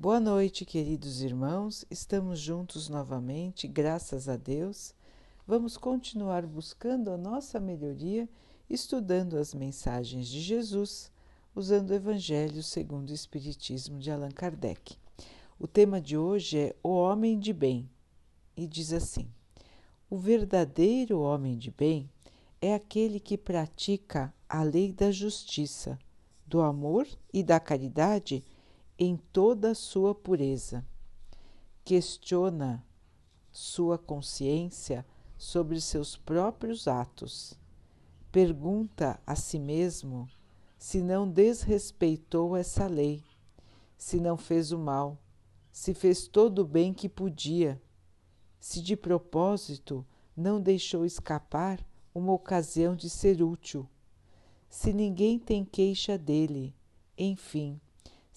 Boa 0.00 0.18
noite, 0.18 0.64
queridos 0.64 1.20
irmãos. 1.20 1.84
Estamos 1.90 2.40
juntos 2.40 2.88
novamente, 2.88 3.68
graças 3.68 4.30
a 4.30 4.36
Deus. 4.38 4.94
Vamos 5.46 5.76
continuar 5.76 6.46
buscando 6.46 7.10
a 7.10 7.18
nossa 7.18 7.60
melhoria, 7.60 8.26
estudando 8.66 9.36
as 9.36 9.52
mensagens 9.52 10.26
de 10.26 10.40
Jesus, 10.40 11.12
usando 11.54 11.90
o 11.90 11.94
Evangelho 11.94 12.62
segundo 12.62 13.10
o 13.10 13.12
Espiritismo 13.12 13.98
de 13.98 14.10
Allan 14.10 14.30
Kardec. 14.30 14.96
O 15.58 15.66
tema 15.68 16.00
de 16.00 16.16
hoje 16.16 16.56
é 16.58 16.76
O 16.82 16.94
Homem 16.94 17.38
de 17.38 17.52
Bem 17.52 17.86
e 18.56 18.66
diz 18.66 18.94
assim: 18.94 19.28
O 20.08 20.16
verdadeiro 20.16 21.20
homem 21.20 21.58
de 21.58 21.70
bem 21.70 22.08
é 22.58 22.72
aquele 22.72 23.20
que 23.20 23.36
pratica 23.36 24.32
a 24.48 24.62
lei 24.62 24.94
da 24.94 25.10
justiça, 25.10 25.98
do 26.46 26.62
amor 26.62 27.06
e 27.34 27.42
da 27.42 27.60
caridade 27.60 28.42
em 29.02 29.16
toda 29.16 29.70
a 29.70 29.74
sua 29.74 30.14
pureza. 30.14 30.86
Questiona 31.82 32.84
sua 33.50 33.96
consciência 33.96 35.06
sobre 35.38 35.80
seus 35.80 36.18
próprios 36.18 36.86
atos. 36.86 37.58
Pergunta 38.30 39.18
a 39.26 39.34
si 39.34 39.58
mesmo 39.58 40.28
se 40.78 41.00
não 41.00 41.26
desrespeitou 41.26 42.54
essa 42.54 42.86
lei, 42.86 43.24
se 43.96 44.20
não 44.20 44.36
fez 44.36 44.70
o 44.70 44.78
mal, 44.78 45.18
se 45.72 45.94
fez 45.94 46.28
todo 46.28 46.58
o 46.58 46.66
bem 46.66 46.92
que 46.92 47.08
podia, 47.08 47.80
se 48.58 48.82
de 48.82 48.96
propósito 48.96 50.06
não 50.36 50.60
deixou 50.60 51.06
escapar 51.06 51.82
uma 52.14 52.34
ocasião 52.34 52.94
de 52.94 53.08
ser 53.08 53.42
útil, 53.42 53.88
se 54.68 54.92
ninguém 54.92 55.38
tem 55.38 55.64
queixa 55.64 56.18
dele, 56.18 56.74
enfim 57.16 57.80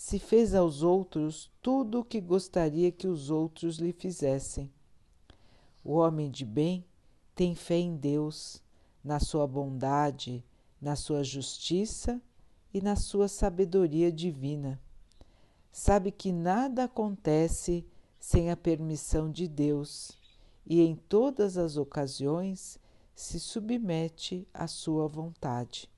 se 0.04 0.20
fez 0.20 0.54
aos 0.54 0.84
outros 0.84 1.50
tudo 1.62 2.02
o 2.02 2.04
que 2.04 2.20
gostaria 2.20 2.92
que 2.92 3.08
os 3.08 3.30
outros 3.30 3.78
lhe 3.78 3.94
fizessem. 3.94 4.70
O 5.82 5.94
homem 5.94 6.30
de 6.30 6.44
bem 6.44 6.86
tem 7.34 7.56
fé 7.56 7.78
em 7.78 7.96
Deus, 7.96 8.62
na 9.02 9.22
sua 9.22 9.48
bondade, 9.48 10.44
na 10.82 10.98
sua 10.98 11.24
justiça 11.24 12.22
e 12.74 12.82
na 12.82 12.98
sua 12.98 13.30
sabedoria 13.30 14.12
divina. 14.12 14.78
Sabe 15.72 16.12
que 16.12 16.34
nada 16.34 16.84
acontece 16.84 17.88
sem 18.20 18.52
a 18.52 18.58
permissão 18.58 19.32
de 19.32 19.48
Deus 19.48 20.20
e 20.66 20.82
em 20.82 20.98
todas 20.98 21.58
as 21.58 21.78
ocasiões 21.78 22.78
se 23.16 23.40
submete 23.40 24.46
à 24.54 24.68
sua 24.68 25.08
vontade. 25.08 25.90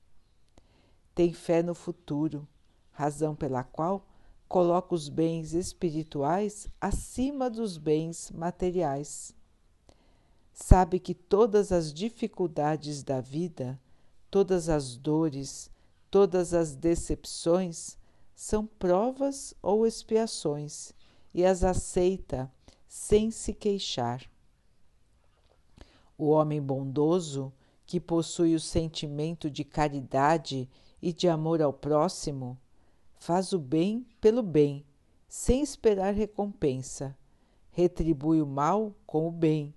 Tem 1.16 1.34
fé 1.34 1.64
no 1.64 1.74
futuro 1.74 2.48
razão 2.96 3.36
pela 3.36 3.62
qual 3.62 4.08
coloca 4.48 4.96
os 4.96 5.10
bens 5.10 5.54
espirituais 5.54 6.68
acima 6.80 7.50
dos 7.50 7.78
bens 7.78 8.32
materiais. 8.32 9.36
Sabe 10.54 10.98
que 10.98 11.14
todas 11.14 11.74
as 11.74 11.94
dificuldades 11.94 13.04
da 13.04 13.20
vida, 13.20 13.78
todas 14.32 14.70
as 14.70 14.96
dores, 14.96 15.70
todas 16.10 16.54
as 16.54 16.74
decepções 16.74 17.98
são 18.34 18.66
provas 18.66 19.54
ou 19.62 19.86
expiações 19.86 20.94
e 21.34 21.46
as 21.46 21.66
aceita 21.66 22.50
sem 22.88 23.30
se 23.30 23.54
queixar. 23.54 24.24
O 26.18 26.30
homem 26.30 26.62
bondoso, 26.62 27.52
que 27.86 28.00
possui 28.00 28.56
o 28.56 28.60
sentimento 28.60 29.52
de 29.52 29.66
caridade 29.66 30.70
e 31.02 31.12
de 31.12 31.28
amor 31.28 31.62
ao 31.62 31.74
próximo, 31.74 32.58
faz 33.26 33.54
o 33.54 33.58
bem 33.60 34.06
pelo 34.22 34.44
bem, 34.44 34.86
sem 35.28 35.64
esperar 35.64 36.14
recompensa, 36.14 37.18
retribui 37.72 38.40
o 38.40 38.46
mal 38.46 38.94
com 39.04 39.28
o 39.28 39.32
bem, 39.32 39.74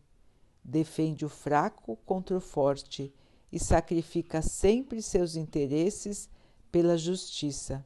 defende 0.62 1.24
o 1.24 1.30
fraco 1.30 1.96
contra 2.04 2.36
o 2.36 2.42
forte 2.42 3.10
e 3.50 3.58
sacrifica 3.58 4.42
sempre 4.42 5.00
seus 5.00 5.34
interesses 5.34 6.28
pela 6.70 6.98
justiça. 6.98 7.82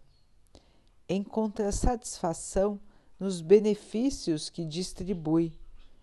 Encontra 1.08 1.70
satisfação 1.70 2.80
nos 3.16 3.40
benefícios 3.40 4.50
que 4.50 4.64
distribui, 4.64 5.56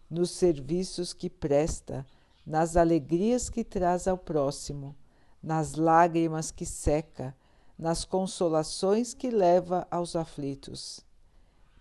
nos 0.09 0.31
serviços 0.31 1.11
que 1.11 1.29
presta, 1.29 2.07
nas 2.45 2.77
alegrias 2.77 3.49
que 3.49 3.65
traz 3.65 4.07
ao 4.07 4.17
próximo, 4.17 4.95
nas 5.43 5.75
lágrimas 5.75 6.49
que 6.49 6.65
seca, 6.65 7.35
nas 7.79 8.03
consolações 8.03 9.13
que 9.13 9.29
leva 9.29 9.87
aos 9.89 10.13
aflitos. 10.13 10.99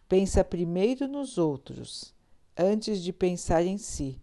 Pensa 0.09 0.45
primeiro 0.45 1.09
nos 1.09 1.39
outros, 1.39 2.15
antes 2.57 3.03
de 3.03 3.13
pensar 3.13 3.65
em 3.65 3.77
si. 3.77 4.23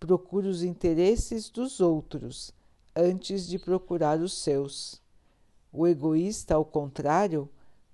Procura 0.00 0.48
os 0.48 0.62
interesses 0.62 1.50
dos 1.50 1.80
outros, 1.80 2.50
antes 2.96 3.46
de 3.46 3.58
procurar 3.58 4.20
os 4.20 4.32
seus. 4.32 5.02
O 5.70 5.86
egoísta, 5.86 6.54
ao 6.54 6.64
contrário, 6.64 7.46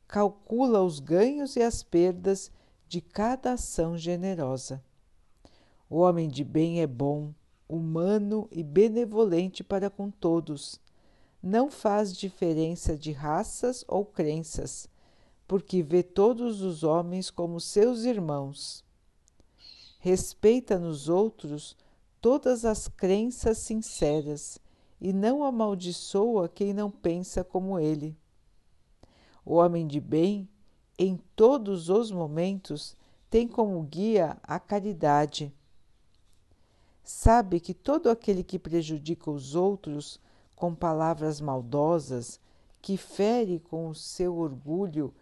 calcula 0.06 0.80
os 0.80 1.00
ganhos 1.00 1.56
e 1.56 1.62
as 1.62 1.82
perdas 1.82 2.52
de 2.86 3.00
cada 3.00 3.54
ação 3.54 3.98
generosa. 3.98 4.82
O 5.90 5.98
homem 5.98 6.28
de 6.28 6.44
bem 6.44 6.80
é 6.80 6.86
bom, 6.86 7.34
humano 7.68 8.48
e 8.52 8.62
benevolente 8.62 9.64
para 9.64 9.90
com 9.90 10.08
todos 10.08 10.80
não 11.42 11.70
faz 11.70 12.12
diferença 12.16 12.96
de 12.96 13.12
raças 13.12 13.84
ou 13.86 14.04
crenças, 14.04 14.88
porque 15.46 15.82
vê 15.82 16.02
todos 16.02 16.60
os 16.62 16.82
homens 16.82 17.30
como 17.30 17.60
seus 17.60 18.04
irmãos. 18.04 18.84
Respeita 20.00 20.78
nos 20.78 21.08
outros 21.08 21.76
todas 22.20 22.64
as 22.64 22.88
crenças 22.88 23.58
sinceras 23.58 24.58
e 25.00 25.12
não 25.12 25.44
amaldiçoa 25.44 26.48
quem 26.48 26.72
não 26.72 26.90
pensa 26.90 27.44
como 27.44 27.78
ele. 27.78 28.16
O 29.44 29.54
homem 29.54 29.86
de 29.86 30.00
bem, 30.00 30.48
em 30.98 31.18
todos 31.34 31.88
os 31.88 32.10
momentos, 32.10 32.96
tem 33.30 33.46
como 33.46 33.80
guia 33.82 34.36
a 34.42 34.58
caridade. 34.58 35.52
Sabe 37.02 37.60
que 37.60 37.72
todo 37.72 38.10
aquele 38.10 38.42
que 38.42 38.58
prejudica 38.58 39.30
os 39.30 39.54
outros 39.54 40.20
com 40.58 40.74
palavras 40.74 41.40
maldosas, 41.40 42.40
que 42.82 42.96
fere 42.96 43.60
com 43.60 43.88
o 43.88 43.94
seu 43.94 44.36
orgulho 44.36 45.14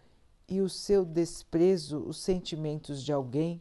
e 0.49 0.63
o 0.63 0.69
seu 0.69 1.05
desprezo 1.05 1.99
os 1.99 2.17
sentimentos 2.17 3.05
de 3.05 3.13
alguém, 3.13 3.61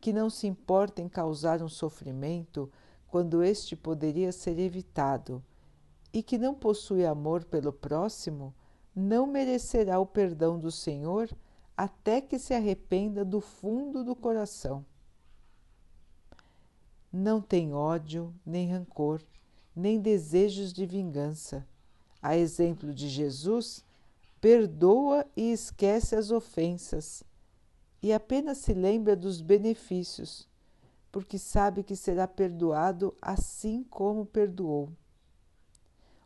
que 0.00 0.12
não 0.12 0.30
se 0.30 0.46
importa 0.46 1.02
em 1.02 1.08
causar 1.08 1.60
um 1.60 1.68
sofrimento 1.68 2.70
quando 3.08 3.42
este 3.42 3.74
poderia 3.74 4.30
ser 4.30 4.60
evitado, 4.60 5.42
e 6.12 6.22
que 6.22 6.38
não 6.38 6.54
possui 6.54 7.04
amor 7.04 7.44
pelo 7.44 7.72
próximo, 7.72 8.54
não 8.94 9.26
merecerá 9.26 9.98
o 9.98 10.06
perdão 10.06 10.56
do 10.56 10.70
Senhor 10.70 11.28
até 11.76 12.20
que 12.20 12.38
se 12.38 12.54
arrependa 12.54 13.24
do 13.24 13.40
fundo 13.40 14.04
do 14.04 14.14
coração. 14.14 14.86
Não 17.12 17.40
tem 17.40 17.74
ódio 17.74 18.32
nem 18.46 18.70
rancor 18.70 19.20
nem 19.78 20.00
desejos 20.00 20.72
de 20.72 20.84
vingança. 20.84 21.66
A 22.20 22.36
exemplo 22.36 22.92
de 22.92 23.08
Jesus, 23.08 23.84
perdoa 24.40 25.24
e 25.36 25.52
esquece 25.52 26.16
as 26.16 26.30
ofensas 26.32 27.22
e 28.02 28.12
apenas 28.12 28.58
se 28.58 28.74
lembra 28.74 29.16
dos 29.16 29.40
benefícios, 29.40 30.48
porque 31.10 31.38
sabe 31.38 31.82
que 31.82 31.96
será 31.96 32.26
perdoado 32.26 33.14
assim 33.20 33.84
como 33.84 34.26
perdoou. 34.26 34.90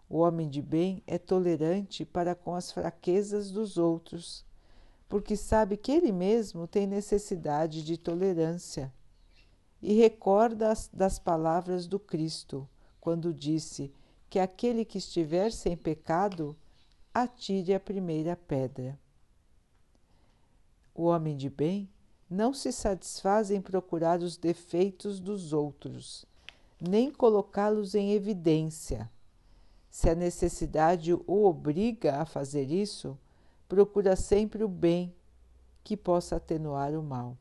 O 0.08 0.18
homem 0.18 0.48
de 0.48 0.60
bem 0.60 1.02
é 1.06 1.16
tolerante 1.18 2.04
para 2.04 2.34
com 2.34 2.54
as 2.54 2.70
fraquezas 2.70 3.50
dos 3.50 3.78
outros, 3.78 4.44
porque 5.08 5.36
sabe 5.36 5.76
que 5.76 5.92
ele 5.92 6.12
mesmo 6.12 6.66
tem 6.66 6.86
necessidade 6.86 7.82
de 7.82 7.96
tolerância 7.96 8.92
e 9.80 9.94
recorda 9.94 10.72
das 10.92 11.18
palavras 11.18 11.86
do 11.86 11.98
Cristo 11.98 12.68
quando 13.02 13.34
disse 13.34 13.92
que 14.30 14.38
aquele 14.38 14.84
que 14.84 14.98
estiver 14.98 15.50
sem 15.50 15.76
pecado 15.76 16.56
atire 17.12 17.74
a 17.74 17.80
primeira 17.80 18.36
pedra. 18.36 18.96
O 20.94 21.06
homem 21.06 21.36
de 21.36 21.50
bem 21.50 21.90
não 22.30 22.54
se 22.54 22.70
satisfaz 22.70 23.50
em 23.50 23.60
procurar 23.60 24.20
os 24.20 24.36
defeitos 24.36 25.18
dos 25.18 25.52
outros, 25.52 26.24
nem 26.80 27.10
colocá-los 27.10 27.96
em 27.96 28.12
evidência. 28.12 29.10
Se 29.90 30.08
a 30.08 30.14
necessidade 30.14 31.12
o 31.12 31.44
obriga 31.44 32.22
a 32.22 32.24
fazer 32.24 32.70
isso, 32.70 33.18
procura 33.68 34.14
sempre 34.14 34.62
o 34.62 34.68
bem 34.68 35.12
que 35.82 35.96
possa 35.96 36.36
atenuar 36.36 36.94
o 36.94 37.02
mal. 37.02 37.36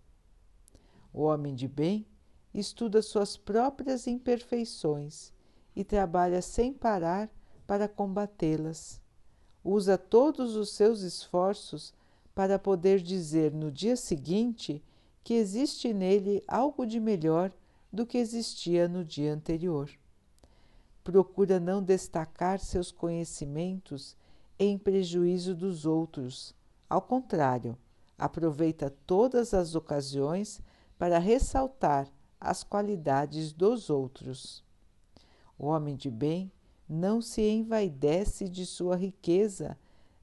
O 1.13 1.21
homem 1.21 1.53
de 1.53 1.67
bem 1.67 2.03
estuda 2.51 2.99
suas 3.03 3.37
próprias 3.37 4.07
imperfeições 4.07 5.31
e 5.75 5.83
trabalha 5.83 6.41
sem 6.41 6.73
parar 6.73 7.29
para 7.65 7.87
combatê-las. 7.87 9.01
Usa 9.63 9.97
todos 9.97 10.55
os 10.55 10.71
seus 10.71 11.01
esforços 11.01 11.93
para 12.33 12.57
poder 12.57 13.01
dizer 13.01 13.53
no 13.53 13.71
dia 13.71 13.95
seguinte 13.95 14.83
que 15.23 15.35
existe 15.35 15.93
nele 15.93 16.43
algo 16.47 16.85
de 16.85 16.99
melhor 16.99 17.51
do 17.91 18.05
que 18.05 18.17
existia 18.17 18.87
no 18.87 19.03
dia 19.03 19.33
anterior. 19.33 19.89
Procura 21.03 21.59
não 21.59 21.83
destacar 21.83 22.59
seus 22.59 22.91
conhecimentos 22.91 24.15
em 24.57 24.77
prejuízo 24.77 25.55
dos 25.55 25.85
outros. 25.85 26.55
Ao 26.89 27.01
contrário, 27.01 27.77
aproveita 28.17 28.93
todas 29.05 29.53
as 29.53 29.75
ocasiões 29.75 30.61
para 30.97 31.17
ressaltar 31.17 32.07
as 32.39 32.63
qualidades 32.63 33.51
dos 33.51 33.89
outros. 33.89 34.63
O 35.61 35.67
homem 35.67 35.95
de 35.95 36.09
bem 36.09 36.51
não 36.89 37.21
se 37.21 37.47
envaidece 37.47 38.49
de 38.49 38.65
sua 38.65 38.95
riqueza 38.95 39.77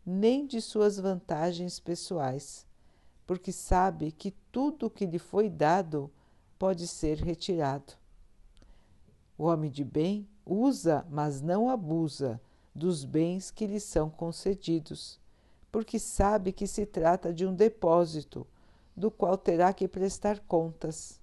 nem 0.05 0.45
de 0.45 0.61
suas 0.61 0.99
vantagens 0.99 1.79
pessoais, 1.79 2.67
porque 3.25 3.53
sabe 3.53 4.11
que 4.11 4.33
tudo 4.51 4.87
o 4.87 4.91
que 4.91 5.07
lhe 5.07 5.21
foi 5.21 5.49
dado 5.49 6.11
pode 6.59 6.89
ser 6.89 7.19
retirado. 7.19 7.93
O 9.39 9.45
homem 9.45 9.71
de 9.71 9.85
bem 9.85 10.29
usa, 10.45 11.07
mas 11.09 11.41
não 11.41 11.71
abusa, 11.71 12.41
dos 12.75 13.05
bens 13.05 13.53
que 13.53 13.65
lhe 13.65 13.79
são 13.79 14.11
concedidos, 14.11 15.21
porque 15.71 16.01
sabe 16.01 16.51
que 16.51 16.67
se 16.67 16.85
trata 16.85 17.33
de 17.33 17.47
um 17.47 17.55
depósito 17.55 18.45
do 18.97 19.09
qual 19.09 19.39
terá 19.39 19.73
que 19.73 19.87
prestar 19.87 20.41
contas. 20.41 21.21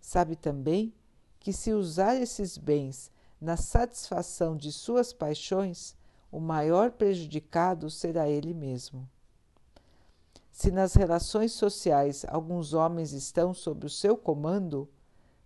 Sabe 0.00 0.34
também 0.34 0.92
que, 1.38 1.52
se 1.52 1.72
usar 1.72 2.16
esses 2.16 2.58
bens 2.58 3.14
na 3.40 3.56
satisfação 3.56 4.56
de 4.56 4.72
suas 4.72 5.12
paixões, 5.12 5.94
o 6.30 6.40
maior 6.40 6.90
prejudicado 6.90 7.90
será 7.90 8.28
ele 8.28 8.54
mesmo. 8.54 9.08
Se 10.50 10.70
nas 10.70 10.94
relações 10.94 11.52
sociais 11.52 12.24
alguns 12.28 12.72
homens 12.72 13.12
estão 13.12 13.52
sob 13.52 13.86
o 13.86 13.90
seu 13.90 14.16
comando, 14.16 14.88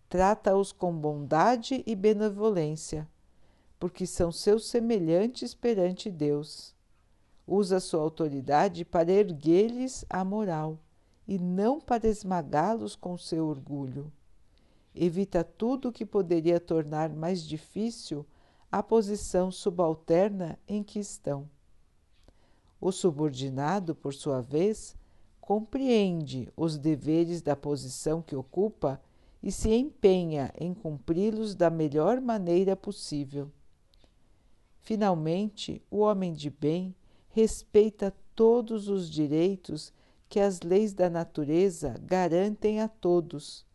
trata-os 0.09 0.71
com 0.73 0.97
bondade 0.97 1.83
e 1.85 1.97
benevolência, 1.97 3.09
porque 3.79 4.07
são 4.07 4.31
seus 4.31 4.69
semelhantes 4.69 5.53
perante 5.53 6.11
Deus. 6.11 6.75
Usa 7.47 7.81
sua 7.81 8.03
autoridade 8.03 8.85
para 8.85 9.11
erguer-lhes 9.11 10.05
a 10.09 10.25
moral 10.25 10.79
e 11.27 11.39
não 11.39 11.81
para 11.81 12.07
esmagá-los 12.07 12.95
com 12.95 13.19
seu 13.19 13.47
orgulho. 13.47 14.13
Evita 14.95 15.45
tudo 15.45 15.89
o 15.89 15.93
que 15.93 16.05
poderia 16.05 16.59
tornar 16.59 17.11
mais 17.11 17.43
difícil 17.43 18.27
a 18.71 18.83
posição 18.83 19.51
subalterna 19.51 20.59
em 20.67 20.83
que 20.83 20.99
estão. 20.99 21.49
O 22.81 22.91
subordinado, 22.91 23.95
por 23.95 24.15
sua 24.15 24.41
vez, 24.41 24.97
compreende 25.41 26.49
os 26.57 26.79
deveres 26.79 27.43
da 27.43 27.57
posição 27.57 28.23
que 28.23 28.37
ocupa 28.37 29.01
e 29.43 29.51
se 29.51 29.71
empenha 29.71 30.53
em 30.59 30.73
cumpri-los 30.73 31.55
da 31.55 31.71
melhor 31.71 32.21
maneira 32.21 32.77
possível. 32.77 33.51
Finalmente, 34.81 35.83
o 35.91 35.99
homem 35.99 36.33
de 36.33 36.51
bem 36.51 36.95
respeita 37.29 38.15
todos 38.35 38.89
os 38.89 39.11
direitos 39.11 39.93
que 40.29 40.41
as 40.41 40.61
leis 40.61 40.93
da 40.93 41.11
natureza 41.11 41.97
garantem 42.03 42.81
a 42.81 42.89
todos, 42.89 43.67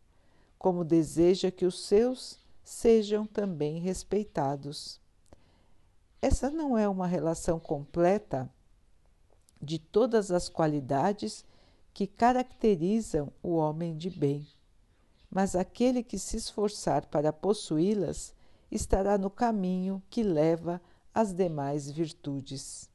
como 0.58 0.84
deseja 0.84 1.50
que 1.50 1.64
os 1.64 1.80
seus 1.80 2.38
sejam 2.64 3.26
também 3.26 3.78
respeitados. 3.78 5.00
Essa 6.20 6.50
não 6.50 6.76
é 6.76 6.88
uma 6.88 7.06
relação 7.06 7.60
completa 7.60 8.50
de 9.60 9.78
todas 9.78 10.30
as 10.30 10.48
qualidades 10.48 11.44
que 11.94 12.06
caracterizam 12.06 13.32
o 13.42 13.54
homem 13.54 13.96
de 13.96 14.10
bem, 14.10 14.46
mas 15.30 15.54
aquele 15.54 16.02
que 16.02 16.18
se 16.18 16.36
esforçar 16.36 17.06
para 17.06 17.32
possuí-las 17.32 18.34
estará 18.70 19.16
no 19.16 19.30
caminho 19.30 20.02
que 20.10 20.22
leva 20.22 20.80
às 21.14 21.32
demais 21.32 21.90
virtudes. 21.90 22.90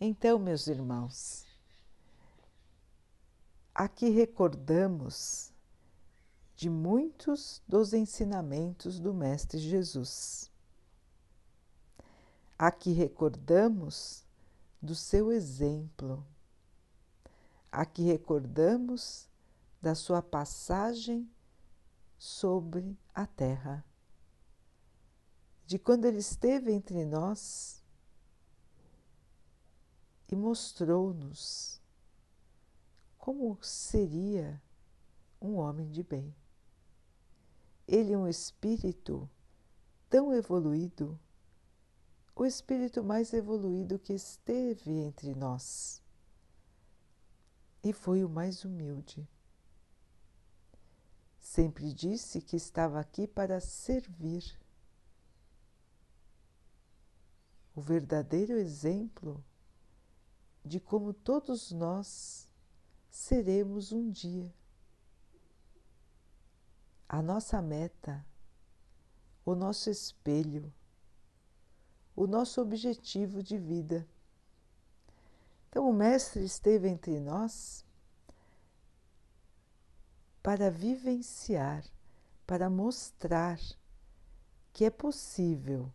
Então, 0.00 0.38
meus 0.38 0.66
irmãos, 0.66 1.44
aqui 3.74 4.08
recordamos 4.10 5.52
de 6.54 6.70
muitos 6.70 7.62
dos 7.66 7.92
ensinamentos 7.92 9.00
do 9.00 9.12
Mestre 9.12 9.58
Jesus. 9.58 10.50
Aqui 12.58 12.92
recordamos 12.92 14.24
do 14.80 14.94
seu 14.94 15.32
exemplo. 15.32 16.24
Aqui 17.70 18.02
recordamos 18.02 19.28
da 19.80 19.94
sua 19.94 20.22
passagem 20.22 21.28
sobre 22.16 22.96
a 23.12 23.26
terra. 23.26 23.84
De 25.66 25.78
quando 25.78 26.04
ele 26.04 26.18
esteve 26.18 26.70
entre 26.72 27.04
nós 27.04 27.82
e 30.30 30.36
mostrou-nos 30.36 31.81
como 33.22 33.56
seria 33.62 34.60
um 35.40 35.54
homem 35.54 35.88
de 35.88 36.02
bem. 36.02 36.34
Ele 37.86 38.12
é 38.12 38.18
um 38.18 38.26
espírito 38.26 39.30
tão 40.10 40.34
evoluído, 40.34 41.16
o 42.34 42.44
espírito 42.44 43.00
mais 43.04 43.32
evoluído 43.32 43.96
que 43.96 44.12
esteve 44.12 44.90
entre 44.90 45.36
nós. 45.36 46.02
E 47.84 47.92
foi 47.92 48.24
o 48.24 48.28
mais 48.28 48.64
humilde. 48.64 49.24
Sempre 51.38 51.92
disse 51.92 52.40
que 52.40 52.56
estava 52.56 52.98
aqui 52.98 53.28
para 53.28 53.60
servir. 53.60 54.58
O 57.72 57.80
verdadeiro 57.80 58.54
exemplo 58.54 59.44
de 60.64 60.80
como 60.80 61.14
todos 61.14 61.70
nós 61.70 62.50
seremos 63.12 63.92
um 63.92 64.10
dia. 64.10 64.50
A 67.06 67.20
nossa 67.20 67.60
meta, 67.60 68.24
o 69.44 69.54
nosso 69.54 69.90
espelho, 69.90 70.72
o 72.16 72.26
nosso 72.26 72.62
objetivo 72.62 73.42
de 73.42 73.58
vida. 73.58 74.08
Então, 75.68 75.88
o 75.88 75.92
Mestre 75.92 76.42
esteve 76.42 76.88
entre 76.88 77.20
nós 77.20 77.84
para 80.42 80.70
vivenciar, 80.70 81.84
para 82.46 82.70
mostrar 82.70 83.60
que 84.72 84.86
é 84.86 84.90
possível 84.90 85.92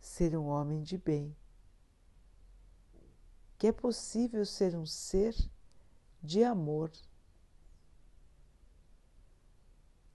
ser 0.00 0.36
um 0.36 0.48
homem 0.48 0.82
de 0.82 0.98
bem 0.98 1.36
que 3.58 3.66
é 3.66 3.72
possível 3.72 4.46
ser 4.46 4.76
um 4.76 4.86
ser 4.86 5.34
de 6.22 6.42
amor, 6.42 6.90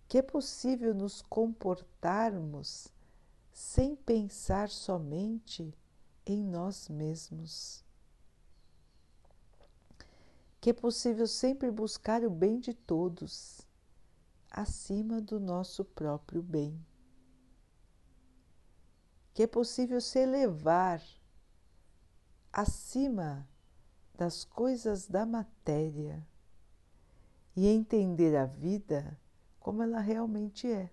que 0.08 0.18
é 0.18 0.22
possível 0.22 0.94
nos 0.94 1.22
comportarmos 1.22 2.88
sem 3.52 3.96
pensar 3.96 4.70
somente 4.70 5.74
em 6.26 6.44
nós 6.44 6.90
mesmos, 6.90 7.84
que 10.62 10.70
é 10.70 10.74
possível 10.74 11.28
sempre 11.28 11.72
buscar 11.72 12.24
o 12.24 12.30
bem 12.30 12.60
de 12.60 12.74
todos 12.74 13.62
acima 14.50 15.20
do 15.20 15.40
nosso 15.40 15.84
próprio 15.84 16.42
bem, 16.44 16.80
que 19.34 19.44
é 19.44 19.48
possível 19.48 20.00
se 20.00 20.20
elevar 20.20 21.02
acima 22.52 23.48
das 24.18 24.44
coisas 24.44 25.08
da 25.08 25.26
matéria 25.26 26.26
e 27.56 27.68
entender 27.68 28.36
a 28.36 28.46
vida 28.46 29.20
como 29.60 29.82
ela 29.82 30.00
realmente 30.00 30.72
é. 30.72 30.92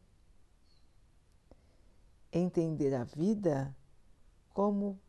Entender 2.33 2.95
a 2.95 3.05
vida 3.05 3.77
como 4.53 5.01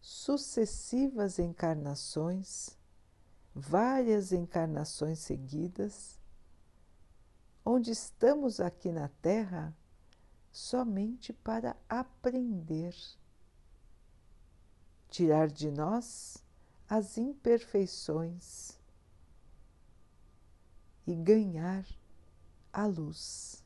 sucessivas 0.00 1.38
encarnações, 1.38 2.76
várias 3.54 4.32
encarnações 4.32 5.18
seguidas, 5.18 6.20
onde 7.64 7.90
estamos 7.90 8.60
aqui 8.60 8.92
na 8.92 9.08
Terra 9.08 9.74
somente 10.52 11.32
para 11.32 11.76
aprender 11.88 12.94
tirar 15.10 15.48
de 15.48 15.70
nós 15.70 16.44
as 16.90 17.16
imperfeições 17.16 18.76
e 21.06 21.14
ganhar 21.14 21.86
a 22.72 22.84
luz. 22.84 23.64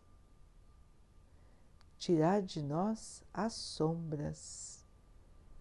Tirar 1.99 2.43
de 2.43 2.63
nós 2.63 3.25
as 3.33 3.55
sombras, 3.55 4.85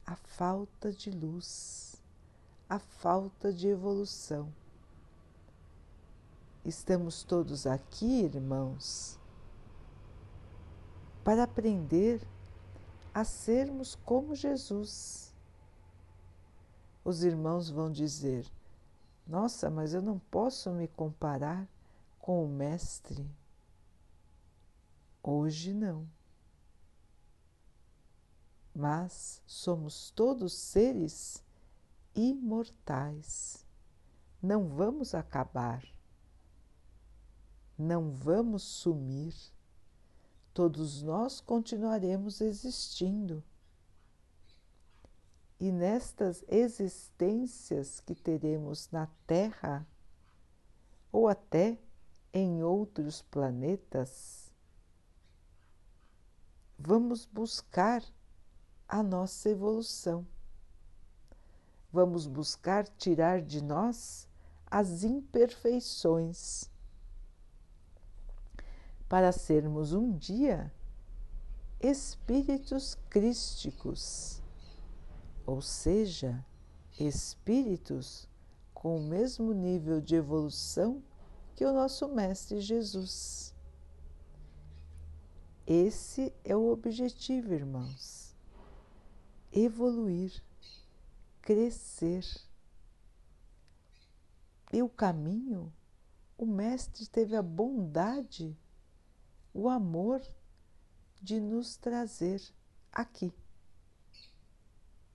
a 0.06 0.14
falta 0.18 0.92
de 0.92 1.10
luz, 1.10 1.96
a 2.70 2.80
falta 2.80 3.54
de 3.54 3.70
evolução. 3.70 4.54
Estamos 6.66 7.24
todos 7.24 7.66
aqui, 7.66 8.24
irmãos, 8.24 9.18
para 11.24 11.44
aprender 11.44 12.22
a 13.14 13.24
sermos 13.24 13.96
como 14.04 14.36
Jesus. 14.36 15.33
Os 17.04 17.24
irmãos 17.24 17.70
vão 17.70 17.92
dizer: 17.92 18.50
Nossa, 19.28 19.70
mas 19.70 19.94
eu 19.94 20.02
não 20.02 20.20
posso 20.20 20.72
me 20.72 20.88
comparar 20.88 21.68
com 22.20 22.46
o 22.46 22.48
Mestre. 22.48 23.30
Hoje 25.22 25.74
não. 25.74 26.08
Mas 28.74 29.42
somos 29.46 30.12
todos 30.12 30.54
seres 30.54 31.44
imortais. 32.16 33.66
Não 34.42 34.68
vamos 34.68 35.14
acabar. 35.14 35.84
Não 37.78 38.12
vamos 38.12 38.64
sumir. 38.64 39.36
Todos 40.54 41.02
nós 41.02 41.42
continuaremos 41.42 42.40
existindo. 42.40 43.44
E 45.64 45.72
nestas 45.72 46.44
existências 46.50 48.02
que 48.02 48.14
teremos 48.14 48.90
na 48.92 49.08
Terra, 49.26 49.88
ou 51.10 51.26
até 51.26 51.80
em 52.34 52.62
outros 52.62 53.22
planetas, 53.22 54.52
vamos 56.78 57.26
buscar 57.26 58.04
a 58.90 59.02
nossa 59.02 59.52
evolução. 59.52 60.28
Vamos 61.94 62.28
buscar 62.28 62.86
tirar 62.86 63.42
de 63.42 63.64
nós 63.64 64.28
as 64.70 65.06
imperfeições 65.06 66.70
para 69.08 69.32
sermos 69.32 69.94
um 69.94 70.12
dia 70.12 70.74
espíritos 71.80 72.98
crísticos, 73.10 74.43
ou 75.46 75.62
seja, 75.62 76.46
espíritos 77.00 78.28
com 78.74 78.98
o 78.98 79.04
mesmo 79.04 79.54
nível 79.54 80.02
de 80.02 80.16
evolução 80.16 81.02
que 81.56 81.66
o 81.66 81.74
nosso 81.74 82.08
Mestre 82.08 82.60
Jesus. 82.60 83.54
Esse 85.66 86.34
é 86.44 86.56
o 86.56 86.68
objetivo, 86.68 87.54
irmãos. 87.54 88.36
Evoluir, 89.52 90.44
crescer. 91.42 92.26
E 94.72 94.82
o 94.82 94.90
caminho, 94.90 95.72
o 96.38 96.46
Mestre 96.46 97.08
teve 97.08 97.36
a 97.36 97.42
bondade, 97.42 98.58
o 99.54 99.70
amor 99.70 100.22
de 101.22 101.40
nos 101.40 101.78
trazer 101.78 102.42
aqui. 102.92 103.32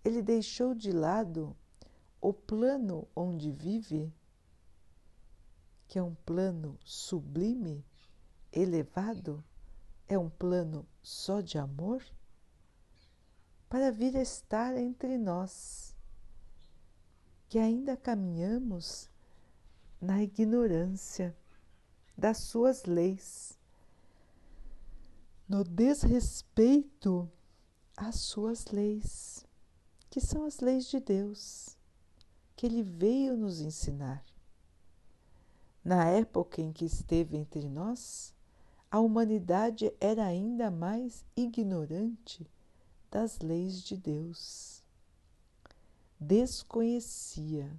Ele 0.09 0.23
deixou 0.23 0.75
de 0.75 0.91
lado 0.91 1.55
o 2.19 2.33
plano 2.33 3.07
onde 3.15 3.53
vive 3.53 4.11
que 5.87 5.99
é 5.99 6.03
um 6.03 6.15
plano 6.15 6.79
sublime, 6.83 7.85
elevado, 8.51 9.45
é 10.09 10.19
um 10.19 10.31
plano 10.31 10.89
só 11.03 11.43
de 11.43 11.59
amor, 11.59 12.03
para 13.69 13.93
vir 13.93 14.15
estar 14.15 14.75
entre 14.79 15.19
nós, 15.19 15.95
que 17.47 17.59
ainda 17.59 17.95
caminhamos 17.95 19.11
na 20.01 20.23
ignorância 20.23 21.37
das 22.17 22.39
suas 22.39 22.87
leis, 22.87 23.59
no 25.47 25.63
desrespeito 25.63 27.31
às 27.95 28.21
suas 28.21 28.65
leis, 28.69 29.47
que 30.11 30.21
são 30.21 30.45
as 30.45 30.61
leis 30.61 30.87
de 30.89 31.01
Deus, 31.01 31.77
que 32.57 32.67
Ele 32.67 32.83
veio 32.83 33.37
nos 33.37 33.61
ensinar. 33.61 34.25
Na 35.85 36.05
época 36.07 36.61
em 36.61 36.73
que 36.73 36.85
esteve 36.85 37.37
entre 37.37 37.69
nós, 37.69 38.35
a 38.91 39.01
humanidade 39.01 39.93
era 40.01 40.25
ainda 40.25 40.71
mais 40.71 41.25
ignorante 41.37 42.47
das 43.11 43.39
leis 43.39 43.83
de 43.83 43.97
Deus. 43.97 44.83
Desconhecia, 46.19 47.71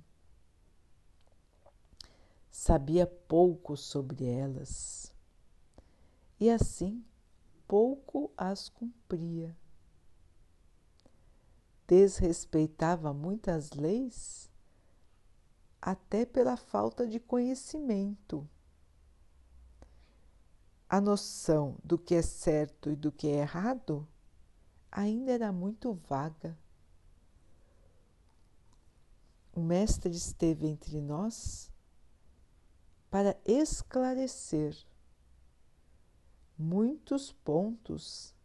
sabia 2.51 3.05
pouco 3.05 3.75
sobre 3.75 4.25
elas 4.25 5.11
e 6.39 6.49
assim 6.49 7.03
pouco 7.67 8.31
as 8.37 8.69
cumpria. 8.69 9.55
Desrespeitava 11.89 13.11
muitas 13.11 13.71
leis 13.71 14.47
até 15.81 16.23
pela 16.23 16.55
falta 16.55 17.07
de 17.07 17.19
conhecimento. 17.19 18.47
A 20.87 21.01
noção 21.01 21.77
do 21.83 21.97
que 21.97 22.13
é 22.13 22.21
certo 22.21 22.91
e 22.91 22.95
do 22.95 23.11
que 23.11 23.27
é 23.27 23.37
errado 23.37 24.07
ainda 24.91 25.31
era 25.31 25.51
muito 25.51 25.95
vaga. 26.07 26.55
O 29.51 29.59
Mestre 29.59 30.15
esteve 30.15 30.67
entre 30.67 31.01
nós 31.01 31.71
para 33.09 33.35
esclarecer 33.43 34.77
muitos 36.55 37.31
pontos 37.31 38.37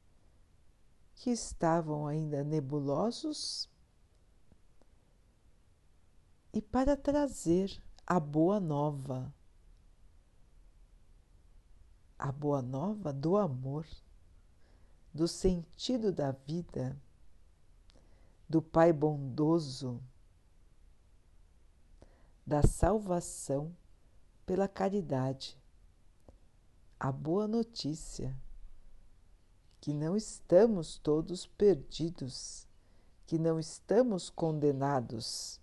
que 1.24 1.30
estavam 1.30 2.06
ainda 2.06 2.44
nebulosos 2.44 3.66
e 6.52 6.60
para 6.60 6.98
trazer 6.98 7.82
a 8.06 8.20
boa 8.20 8.60
nova, 8.60 9.34
a 12.18 12.30
boa 12.30 12.60
nova 12.60 13.10
do 13.10 13.38
amor, 13.38 13.86
do 15.14 15.26
sentido 15.26 16.12
da 16.12 16.30
vida, 16.30 16.94
do 18.46 18.60
Pai 18.60 18.92
bondoso, 18.92 20.02
da 22.46 22.60
salvação 22.60 23.74
pela 24.44 24.68
caridade. 24.68 25.58
A 27.00 27.10
boa 27.10 27.48
notícia 27.48 28.38
que 29.84 29.92
não 29.92 30.16
estamos 30.16 30.96
todos 30.96 31.46
perdidos, 31.46 32.66
que 33.26 33.38
não 33.38 33.60
estamos 33.60 34.30
condenados 34.30 35.60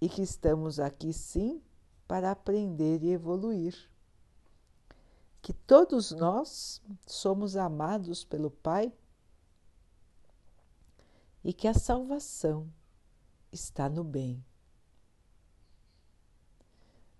e 0.00 0.08
que 0.08 0.22
estamos 0.22 0.78
aqui 0.78 1.12
sim 1.12 1.60
para 2.06 2.30
aprender 2.30 3.02
e 3.02 3.10
evoluir. 3.10 3.90
Que 5.40 5.52
todos 5.52 6.12
nós 6.12 6.80
somos 7.08 7.56
amados 7.56 8.22
pelo 8.22 8.52
Pai 8.52 8.92
e 11.42 11.52
que 11.52 11.66
a 11.66 11.74
salvação 11.74 12.72
está 13.50 13.88
no 13.88 14.04
bem. 14.04 14.44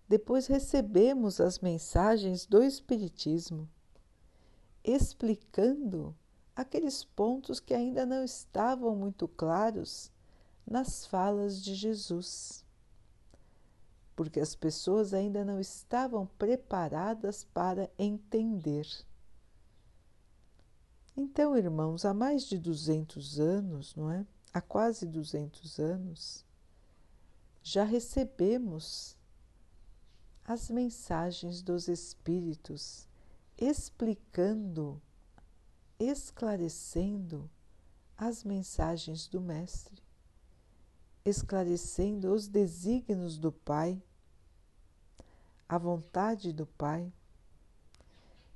Depois 0.09 0.47
recebemos 0.47 1.40
as 1.40 1.59
mensagens 1.59 2.47
do 2.47 2.62
Espiritismo, 2.62 3.68
explicando 4.84 6.14
aqueles 6.54 7.04
pontos 7.04 7.60
que 7.60 7.74
ainda 7.74 8.04
não 8.04 8.24
estavam 8.24 8.94
muito 8.94 9.26
claros 9.28 10.10
nas 10.66 11.06
falas 11.06 11.62
de 11.62 11.74
Jesus 11.74 12.62
porque 14.14 14.40
as 14.40 14.54
pessoas 14.54 15.14
ainda 15.14 15.44
não 15.44 15.58
estavam 15.58 16.26
preparadas 16.38 17.44
para 17.44 17.90
entender. 17.98 18.86
Então, 21.16 21.56
irmãos, 21.56 22.04
há 22.04 22.14
mais 22.14 22.44
de 22.44 22.58
200 22.58 23.40
anos, 23.40 23.94
não 23.94 24.10
é? 24.10 24.26
Há 24.52 24.60
quase 24.60 25.06
200 25.06 25.78
anos, 25.78 26.44
já 27.62 27.84
recebemos 27.84 29.16
as 30.44 30.70
mensagens 30.70 31.62
dos 31.62 31.88
Espíritos 31.88 33.08
explicando, 33.59 35.00
esclarecendo 35.99 37.50
as 38.16 38.44
mensagens 38.44 39.26
do 39.28 39.40
Mestre 39.40 40.02
esclarecendo 41.25 42.32
os 42.32 42.49
desígnios 42.49 43.38
do 43.38 43.52
Pai, 43.52 44.02
a 45.68 45.78
vontade 45.78 46.52
do 46.52 46.66
Pai, 46.66 47.12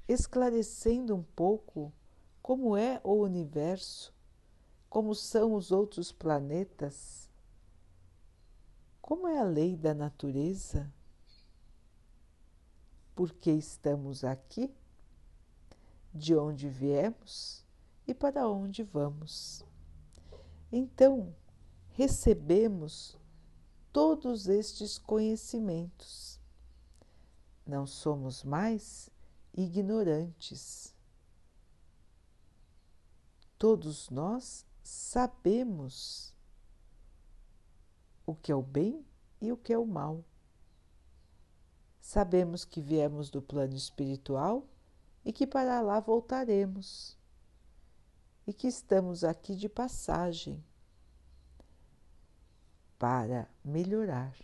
esclarecendo 0.08 1.14
um 1.14 1.22
pouco 1.22 1.92
como 2.42 2.76
é 2.76 3.00
o 3.02 3.14
universo, 3.14 4.12
como 4.88 5.14
são 5.14 5.54
os 5.54 5.70
outros 5.70 6.12
planetas, 6.12 7.24
Como 9.00 9.28
é 9.28 9.38
a 9.38 9.44
lei 9.44 9.76
da 9.76 9.94
natureza? 9.94 10.92
Por 13.14 13.32
que 13.32 13.52
estamos 13.52 14.24
aqui? 14.24 14.74
De 16.16 16.34
onde 16.34 16.66
viemos 16.66 17.62
e 18.06 18.14
para 18.14 18.48
onde 18.48 18.82
vamos? 18.82 19.62
Então, 20.72 21.36
recebemos 21.90 23.18
todos 23.92 24.48
estes 24.48 24.96
conhecimentos. 24.96 26.40
Não 27.66 27.86
somos 27.86 28.42
mais 28.42 29.10
ignorantes. 29.52 30.94
Todos 33.58 34.08
nós 34.08 34.64
sabemos 34.82 36.34
o 38.24 38.34
que 38.34 38.50
é 38.50 38.56
o 38.56 38.62
bem 38.62 39.04
e 39.38 39.52
o 39.52 39.56
que 39.58 39.70
é 39.70 39.78
o 39.78 39.84
mal. 39.84 40.24
Sabemos 42.00 42.64
que 42.64 42.80
viemos 42.80 43.28
do 43.28 43.42
plano 43.42 43.74
espiritual 43.74 44.66
e 45.26 45.32
que 45.32 45.44
para 45.44 45.80
lá 45.80 45.98
voltaremos, 45.98 47.18
e 48.46 48.52
que 48.52 48.68
estamos 48.68 49.24
aqui 49.24 49.56
de 49.56 49.68
passagem 49.68 50.64
para 52.96 53.50
melhorar, 53.64 54.38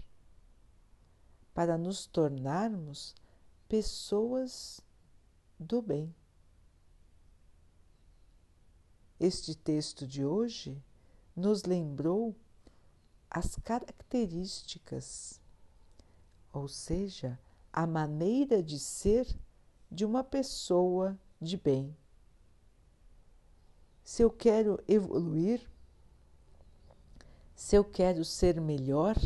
para 1.54 1.78
nos 1.78 2.04
tornarmos 2.04 3.14
pessoas 3.68 4.80
do 5.56 5.80
bem. 5.80 6.12
Este 9.20 9.54
texto 9.54 10.04
de 10.04 10.24
hoje 10.24 10.82
nos 11.36 11.62
lembrou 11.62 12.34
as 13.30 13.54
características, 13.54 15.40
ou 16.52 16.66
seja, 16.66 17.38
a 17.72 17.86
maneira 17.86 18.60
de 18.60 18.80
ser 18.80 19.28
de 19.92 20.06
uma 20.06 20.24
pessoa 20.24 21.18
de 21.38 21.58
bem. 21.58 21.94
Se 24.02 24.22
eu 24.22 24.30
quero 24.30 24.82
evoluir, 24.88 25.60
se 27.54 27.76
eu 27.76 27.84
quero 27.84 28.24
ser 28.24 28.58
melhor, 28.58 29.16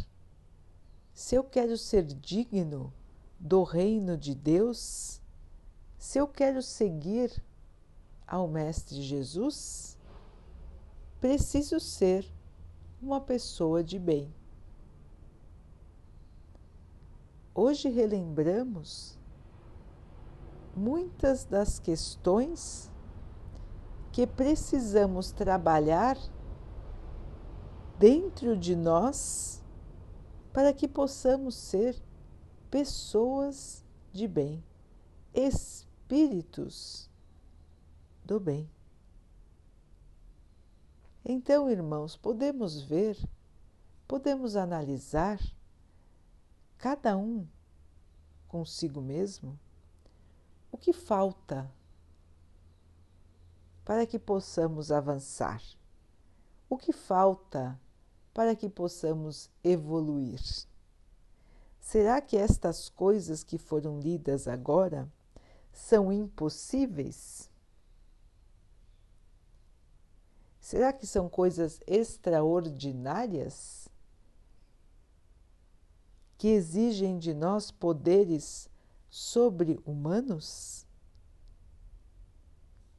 se 1.15 1.37
eu 1.37 1.45
quero 1.45 1.79
ser 1.79 2.03
digno 2.03 2.93
do 3.39 3.63
reino 3.63 4.19
de 4.19 4.35
Deus, 4.35 5.23
se 5.97 6.19
eu 6.19 6.27
quero 6.27 6.61
seguir 6.61 7.43
ao 8.27 8.49
Mestre 8.49 9.01
Jesus, 9.01 9.97
preciso 11.21 11.79
ser 11.79 12.29
uma 13.01 13.21
pessoa 13.21 13.85
de 13.85 14.01
bem. 14.01 14.35
Hoje 17.55 17.89
relembramos 17.89 19.16
muitas 20.77 21.47
das 21.47 21.79
questões 21.79 22.93
que 24.13 24.27
precisamos 24.27 25.33
trabalhar 25.33 26.19
dentro 27.99 28.57
de 28.57 28.77
nós 28.77 29.65
para 30.53 30.73
que 30.75 30.87
possamos 30.87 31.55
ser 31.55 32.01
pessoas 32.71 33.83
de 34.13 34.29
bem, 34.29 34.63
espíritos 35.33 37.11
do 38.25 38.39
bem. 38.39 38.71
Então, 41.25 41.71
irmãos, 41.71 42.17
podemos 42.17 42.83
ver, 42.83 43.19
podemos 44.07 44.57
analisar 44.57 45.41
cada 46.79 47.17
um 47.17 47.47
consigo 48.47 49.01
mesmo 49.01 49.59
o 50.77 50.79
que 50.79 50.93
falta 50.93 51.73
para 53.83 54.07
que 54.07 54.19
possamos 54.19 54.93
avançar, 54.93 55.63
o 56.69 56.77
que 56.77 56.93
falta 56.93 57.81
para 58.35 58.55
que 58.55 58.69
possamos 58.69 59.49
evoluir. 59.65 60.39
Será 61.81 62.21
que 62.21 62.37
estas 62.37 62.91
coisas 62.91 63.43
que 63.43 63.57
foram 63.57 64.01
lidas 64.01 64.47
agora 64.47 65.11
são 65.73 66.13
impossíveis? 66.13 67.49
Será 70.61 70.93
que 70.93 71.07
são 71.07 71.27
coisas 71.27 71.81
extraordinárias 71.87 73.89
que 76.37 76.49
exigem 76.49 77.19
de 77.19 77.33
nós 77.33 77.71
poderes 77.71 78.69
sobre-humanos? 79.09 80.87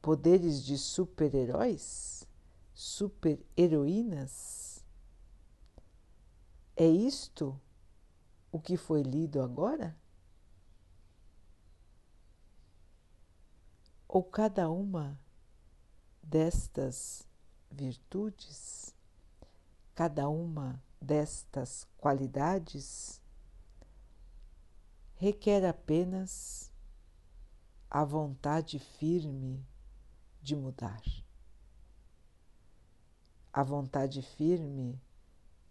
Poderes 0.00 0.62
de 0.62 0.78
super-heróis? 0.78 2.26
Super-heroínas? 2.74 4.84
É 6.76 6.86
isto 6.86 7.60
o 8.52 8.60
que 8.60 8.76
foi 8.76 9.02
lido 9.02 9.42
agora? 9.42 9.96
Ou 14.06 14.22
cada 14.22 14.70
uma 14.70 15.20
destas 16.22 17.26
virtudes, 17.70 18.94
cada 19.94 20.28
uma 20.28 20.82
destas 21.00 21.86
qualidades 21.98 23.17
requer 25.18 25.66
apenas 25.66 26.72
a 27.90 28.04
vontade 28.04 28.78
firme 28.78 29.66
de 30.40 30.54
mudar, 30.54 31.02
a 33.52 33.64
vontade 33.64 34.22
firme 34.22 35.02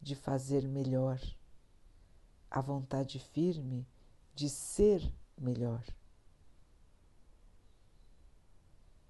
de 0.02 0.16
fazer 0.16 0.68
melhor, 0.68 1.22
a 2.52 2.60
vontade 2.60 3.20
firme 3.20 3.88
de 4.36 4.50
ser 4.50 5.02
melhor. 5.38 5.86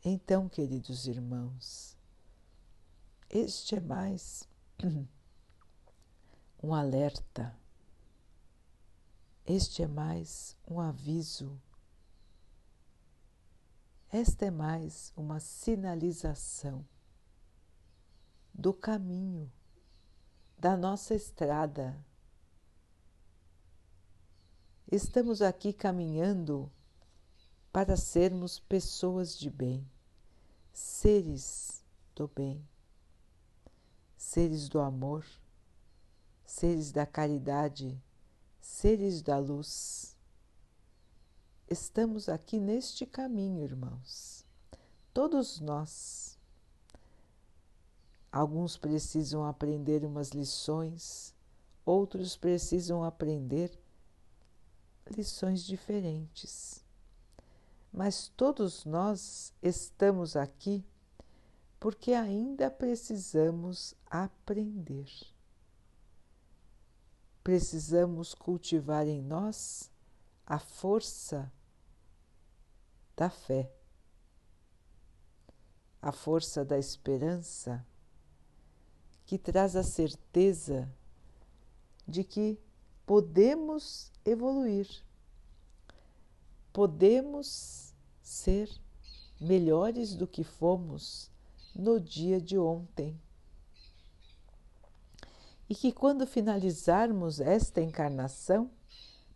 Então, 0.06 0.48
queridos 0.48 1.08
irmãos, 1.08 1.98
este 3.28 3.76
é 3.76 3.80
mais 3.80 4.48
um 6.62 6.76
alerta, 6.76 7.58
este 9.48 9.82
é 9.82 9.88
mais 9.88 10.56
um 10.68 10.80
aviso, 10.80 11.60
esta 14.12 14.46
é 14.46 14.52
mais 14.52 15.12
uma 15.16 15.40
sinalização 15.40 16.86
do 18.54 18.74
caminho, 18.74 19.52
da 20.60 20.78
nossa 20.78 21.16
estrada. 21.16 21.98
Estamos 24.92 25.42
aqui 25.42 25.74
caminhando 25.74 26.72
para 27.72 27.98
sermos 27.98 28.60
pessoas 28.60 29.38
de 29.38 29.50
bem, 29.50 29.90
seres 30.72 31.84
do 32.14 32.28
bem 32.28 32.64
seres 34.18 34.68
do 34.68 34.80
amor, 34.80 35.26
seres 36.46 36.92
da 36.92 37.06
caridade, 37.06 37.98
seres 38.68 39.22
da 39.22 39.40
luz. 39.40 40.16
Estamos 41.70 42.28
aqui 42.30 42.60
neste 42.60 43.06
caminho, 43.06 43.64
irmãos, 43.64 44.46
todos 45.14 45.60
nós. 45.60 46.38
Alguns 48.30 48.78
precisam 48.78 49.46
aprender 49.46 50.06
umas 50.06 50.30
lições, 50.30 51.34
outros 51.86 52.36
precisam 52.36 53.04
aprender 53.04 53.72
lições 55.10 55.64
diferentes. 55.64 56.84
Mas 57.92 58.28
todos 58.36 58.86
nós 58.86 59.54
estamos 59.64 60.36
aqui 60.36 60.86
porque 61.80 62.12
ainda 62.14 62.70
precisamos 62.70 63.96
aprender. 64.06 65.37
Precisamos 67.48 68.34
cultivar 68.34 69.08
em 69.08 69.22
nós 69.22 69.90
a 70.46 70.60
força 70.60 71.50
da 73.16 73.30
fé, 73.30 73.72
a 76.02 76.12
força 76.12 76.66
da 76.66 76.78
esperança, 76.78 77.88
que 79.26 79.38
traz 79.38 79.78
a 79.78 79.84
certeza 79.84 80.94
de 82.06 82.26
que 82.26 82.60
podemos 83.06 84.12
evoluir, 84.26 84.90
podemos 86.74 87.96
ser 88.22 88.70
melhores 89.40 90.16
do 90.16 90.28
que 90.28 90.44
fomos 90.44 91.32
no 91.74 91.98
dia 91.98 92.42
de 92.42 92.58
ontem. 92.58 93.18
E 95.70 95.76
que 95.76 95.92
quando 95.92 96.26
finalizarmos 96.26 97.40
esta 97.40 97.82
encarnação, 97.82 98.72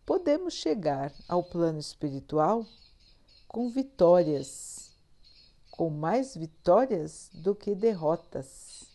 podemos 0.05 0.53
chegar 0.53 1.13
ao 1.27 1.43
plano 1.43 1.79
espiritual 1.79 2.65
com 3.47 3.69
vitórias, 3.69 4.95
com 5.71 5.89
mais 5.89 6.35
vitórias 6.35 7.29
do 7.33 7.53
que 7.53 7.75
derrotas, 7.75 8.85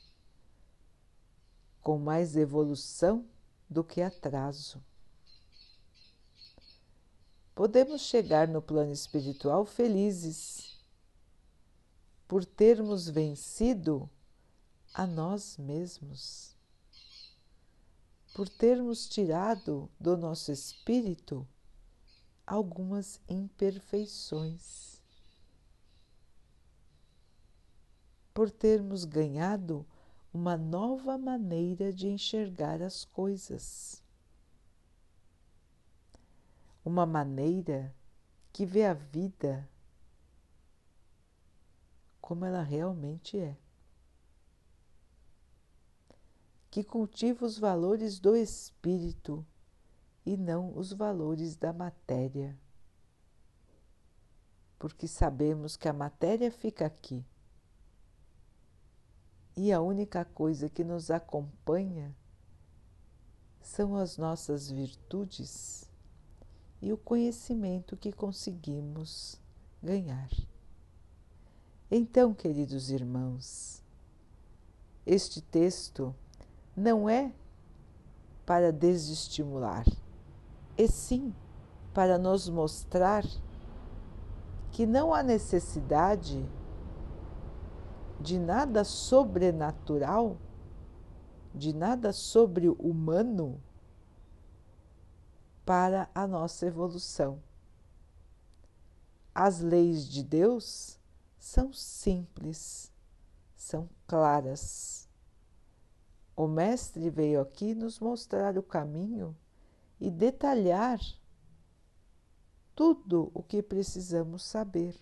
com 1.82 1.98
mais 1.98 2.36
evolução 2.36 3.24
do 3.68 3.84
que 3.84 4.00
atraso. 4.00 4.82
Podemos 7.54 8.02
chegar 8.02 8.48
no 8.48 8.60
plano 8.62 8.92
espiritual 8.92 9.64
felizes 9.64 10.78
por 12.26 12.44
termos 12.44 13.08
vencido 13.08 14.10
a 14.92 15.06
nós 15.06 15.56
mesmos 15.56 16.55
por 18.36 18.50
termos 18.50 19.08
tirado 19.08 19.90
do 19.98 20.14
nosso 20.14 20.52
espírito 20.52 21.48
algumas 22.46 23.18
imperfeições, 23.26 25.00
por 28.34 28.50
termos 28.50 29.06
ganhado 29.06 29.86
uma 30.34 30.54
nova 30.54 31.16
maneira 31.16 31.90
de 31.90 32.08
enxergar 32.08 32.82
as 32.82 33.06
coisas, 33.06 34.02
uma 36.84 37.06
maneira 37.06 37.96
que 38.52 38.66
vê 38.66 38.84
a 38.84 38.92
vida 38.92 39.66
como 42.20 42.44
ela 42.44 42.62
realmente 42.62 43.38
é. 43.38 43.56
Que 46.76 46.84
cultiva 46.84 47.46
os 47.46 47.58
valores 47.58 48.20
do 48.20 48.36
espírito 48.36 49.42
e 50.26 50.36
não 50.36 50.76
os 50.76 50.92
valores 50.92 51.56
da 51.56 51.72
matéria. 51.72 52.54
Porque 54.78 55.08
sabemos 55.08 55.74
que 55.74 55.88
a 55.88 55.92
matéria 55.94 56.50
fica 56.50 56.84
aqui 56.84 57.24
e 59.56 59.72
a 59.72 59.80
única 59.80 60.22
coisa 60.22 60.68
que 60.68 60.84
nos 60.84 61.10
acompanha 61.10 62.14
são 63.62 63.96
as 63.96 64.18
nossas 64.18 64.70
virtudes 64.70 65.90
e 66.82 66.92
o 66.92 66.98
conhecimento 66.98 67.96
que 67.96 68.12
conseguimos 68.12 69.40
ganhar. 69.82 70.28
Então, 71.90 72.34
queridos 72.34 72.90
irmãos, 72.90 73.82
este 75.06 75.40
texto 75.40 76.14
não 76.76 77.08
é 77.08 77.32
para 78.44 78.70
desestimular, 78.70 79.86
e 80.76 80.86
sim 80.86 81.34
para 81.94 82.18
nos 82.18 82.48
mostrar 82.48 83.24
que 84.70 84.84
não 84.84 85.14
há 85.14 85.22
necessidade 85.22 86.46
de 88.20 88.38
nada 88.38 88.84
sobrenatural, 88.84 90.36
de 91.54 91.72
nada 91.72 92.12
sobre-humano 92.12 93.58
para 95.64 96.10
a 96.14 96.26
nossa 96.26 96.66
evolução. 96.66 97.42
As 99.34 99.60
leis 99.60 100.06
de 100.06 100.22
Deus 100.22 101.00
são 101.38 101.72
simples, 101.72 102.92
são 103.54 103.88
claras 104.06 105.05
o 106.36 106.46
Mestre 106.46 107.08
veio 107.08 107.40
aqui 107.40 107.74
nos 107.74 107.98
mostrar 107.98 108.58
o 108.58 108.62
caminho 108.62 109.34
e 109.98 110.10
detalhar 110.10 111.00
tudo 112.74 113.30
o 113.32 113.42
que 113.42 113.62
precisamos 113.62 114.44
saber. 114.44 114.94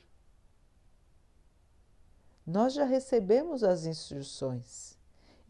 Nós 2.47 2.73
já 2.73 2.85
recebemos 2.85 3.65
as 3.65 3.85
instruções 3.85 4.97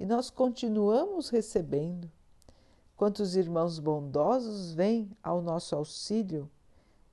e 0.01 0.07
nós 0.07 0.31
continuamos 0.31 1.29
recebendo. 1.29 2.11
Quantos 2.97 3.37
irmãos 3.37 3.79
bondosos 3.79 4.73
vêm 4.73 5.11
ao 5.23 5.43
nosso 5.43 5.77
auxílio, 5.77 6.51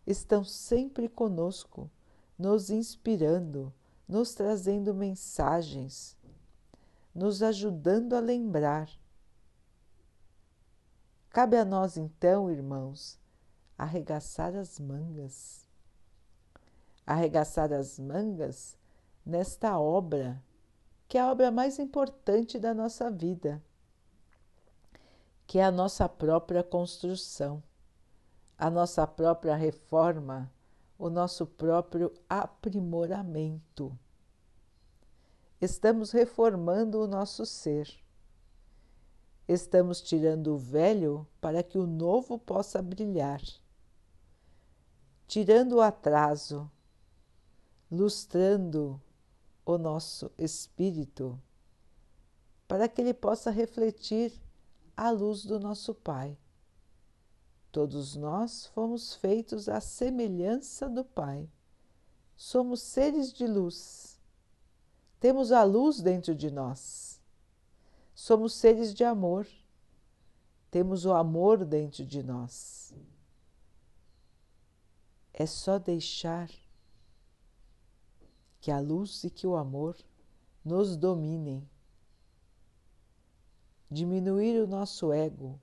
estão 0.07 0.43
sempre 0.45 1.09
conosco, 1.09 1.89
nos 2.37 2.69
inspirando, 2.69 3.73
nos 4.07 4.33
trazendo 4.33 4.93
mensagens 4.93 6.15
nos 7.13 7.43
ajudando 7.43 8.13
a 8.13 8.19
lembrar. 8.19 8.89
Cabe 11.29 11.57
a 11.57 11.65
nós 11.65 11.97
então, 11.97 12.49
irmãos, 12.49 13.19
arregaçar 13.77 14.55
as 14.55 14.79
mangas. 14.79 15.67
Arregaçar 17.05 17.71
as 17.73 17.99
mangas 17.99 18.77
nesta 19.25 19.79
obra, 19.79 20.41
que 21.07 21.17
é 21.17 21.21
a 21.21 21.31
obra 21.31 21.51
mais 21.51 21.79
importante 21.79 22.59
da 22.59 22.73
nossa 22.73 23.09
vida, 23.09 23.61
que 25.45 25.59
é 25.59 25.63
a 25.63 25.71
nossa 25.71 26.07
própria 26.07 26.63
construção, 26.63 27.61
a 28.57 28.69
nossa 28.69 29.05
própria 29.05 29.55
reforma, 29.55 30.51
o 30.97 31.09
nosso 31.09 31.45
próprio 31.45 32.13
aprimoramento 32.29 33.97
estamos 35.61 36.09
reformando 36.09 36.99
o 36.99 37.07
nosso 37.07 37.45
ser. 37.45 37.87
Estamos 39.47 40.01
tirando 40.01 40.55
o 40.55 40.57
velho 40.57 41.27
para 41.39 41.61
que 41.61 41.77
o 41.77 41.85
novo 41.85 42.39
possa 42.39 42.81
brilhar, 42.81 43.41
tirando 45.27 45.73
o 45.73 45.81
atraso, 45.81 46.69
lustrando 47.91 48.99
o 49.63 49.77
nosso 49.77 50.31
espírito, 50.37 51.39
para 52.67 52.87
que 52.89 53.01
ele 53.01 53.13
possa 53.13 53.51
refletir 53.51 54.33
a 54.97 55.11
luz 55.11 55.45
do 55.45 55.59
nosso 55.59 55.93
Pai. 55.93 56.35
Todos 57.71 58.15
nós 58.15 58.65
fomos 58.67 59.13
feitos 59.13 59.69
à 59.69 59.79
semelhança 59.79 60.89
do 60.89 61.03
Pai. 61.03 61.47
Somos 62.35 62.81
seres 62.81 63.31
de 63.31 63.45
luz 63.45 64.20
temos 65.21 65.51
a 65.51 65.63
luz 65.63 66.01
dentro 66.01 66.33
de 66.33 66.49
nós. 66.49 67.21
Somos 68.15 68.55
seres 68.55 68.91
de 68.91 69.03
amor. 69.03 69.47
Temos 70.71 71.05
o 71.05 71.13
amor 71.13 71.63
dentro 71.63 72.03
de 72.03 72.23
nós. 72.23 72.91
É 75.31 75.45
só 75.45 75.77
deixar 75.77 76.49
que 78.59 78.71
a 78.71 78.79
luz 78.79 79.23
e 79.23 79.29
que 79.29 79.45
o 79.45 79.55
amor 79.55 79.95
nos 80.65 80.97
dominem. 80.97 81.69
Diminuir 83.91 84.59
o 84.59 84.65
nosso 84.65 85.13
ego, 85.13 85.59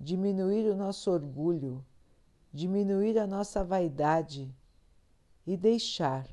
diminuir 0.00 0.68
o 0.68 0.74
nosso 0.74 1.12
orgulho, 1.12 1.84
diminuir 2.52 3.20
a 3.20 3.26
nossa 3.26 3.62
vaidade 3.62 4.52
e 5.46 5.56
deixar 5.56 6.26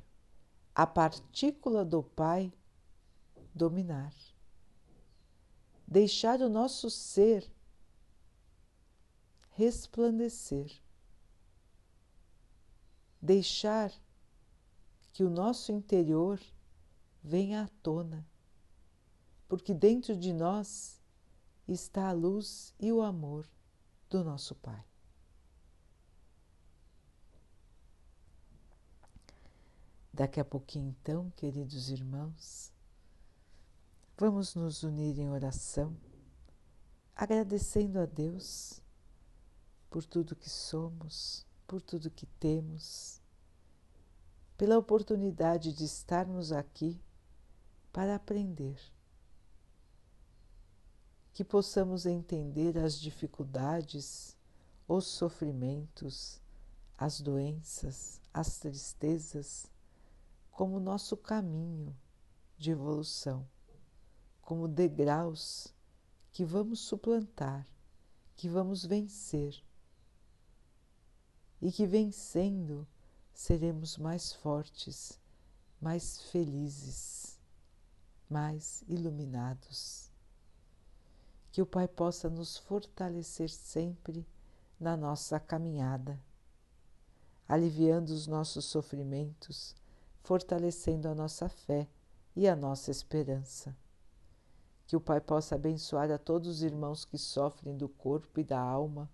a 0.78 0.86
partícula 0.86 1.84
do 1.84 2.04
Pai 2.04 2.54
dominar. 3.52 4.14
Deixar 5.88 6.40
o 6.40 6.48
nosso 6.48 6.88
ser 6.92 7.52
resplandecer. 9.54 10.72
Deixar 13.20 13.92
que 15.12 15.24
o 15.24 15.32
nosso 15.32 15.72
interior 15.72 16.40
venha 17.24 17.64
à 17.64 17.68
tona, 17.82 18.24
porque 19.48 19.74
dentro 19.74 20.16
de 20.16 20.32
nós 20.32 21.02
está 21.68 22.10
a 22.10 22.14
luz 22.14 22.72
e 22.80 22.92
o 22.92 23.02
amor 23.02 23.50
do 24.12 24.24
nosso 24.24 24.54
Pai. 24.54 24.86
Daqui 30.18 30.40
a 30.40 30.46
pouquinho, 30.46 30.90
então, 31.00 31.32
queridos 31.36 31.92
irmãos, 31.92 32.74
vamos 34.18 34.56
nos 34.56 34.82
unir 34.82 35.20
em 35.20 35.30
oração, 35.30 35.96
agradecendo 37.16 38.00
a 38.00 38.08
Deus 38.08 38.82
por 39.92 40.04
tudo 40.04 40.36
que 40.36 40.50
somos, 40.50 41.46
por 41.68 41.84
tudo 41.84 42.10
que 42.10 42.26
temos, 42.26 43.22
pela 44.58 44.80
oportunidade 44.80 45.72
de 45.72 45.86
estarmos 45.86 46.52
aqui 46.52 47.00
para 47.94 48.16
aprender. 48.16 48.82
Que 51.32 51.44
possamos 51.44 52.08
entender 52.08 52.76
as 52.80 53.00
dificuldades, 53.00 54.36
os 54.88 55.06
sofrimentos, 55.06 56.42
as 56.98 57.22
doenças, 57.22 58.20
as 58.34 58.58
tristezas 58.58 59.70
como 60.58 60.80
nosso 60.80 61.16
caminho 61.16 61.96
de 62.58 62.72
evolução, 62.72 63.48
como 64.42 64.68
degraus 64.68 65.72
que 66.32 66.44
vamos 66.44 66.80
suplantar, 66.80 67.64
que 68.36 68.50
vamos 68.50 68.84
vencer 68.84 69.64
e 71.62 71.72
que 71.72 71.86
vencendo 71.86 72.88
seremos 73.36 74.00
mais 74.00 74.34
fortes, 74.34 75.20
mais 75.80 76.24
felizes, 76.24 77.40
mais 78.28 78.84
iluminados. 78.88 80.12
Que 81.52 81.62
o 81.62 81.68
Pai 81.68 81.88
possa 81.88 82.32
nos 82.32 82.58
fortalecer 82.58 83.52
sempre 83.52 84.28
na 84.80 84.98
nossa 84.98 85.40
caminhada, 85.40 86.20
aliviando 87.48 88.10
os 88.10 88.26
nossos 88.26 88.66
sofrimentos, 88.66 89.76
fortalecendo 90.28 91.08
a 91.08 91.16
nossa 91.16 91.48
fé 91.48 91.88
e 92.36 92.50
a 92.50 92.56
nossa 92.56 92.92
esperança. 92.92 93.74
Que 94.86 94.94
o 94.94 95.00
Pai 95.00 95.22
possa 95.22 95.56
abençoar 95.56 96.12
a 96.12 96.18
todos 96.18 96.50
os 96.50 96.62
irmãos 96.62 97.06
que 97.06 97.18
sofrem 97.18 97.78
do 97.78 97.88
corpo 97.88 98.38
e 98.38 98.44
da 98.44 98.60
alma. 98.60 99.10